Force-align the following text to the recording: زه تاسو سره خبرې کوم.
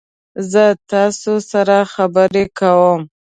زه 0.51 0.63
تاسو 0.91 1.31
سره 1.51 1.77
خبرې 1.93 2.43
کوم. 2.59 3.01